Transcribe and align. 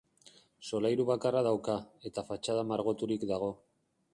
Solairu 0.69 1.05
bakarra 1.09 1.43
dauka, 1.49 1.75
eta 2.11 2.25
fatxada 2.31 2.65
margoturik 2.71 3.29
dago. 3.35 3.53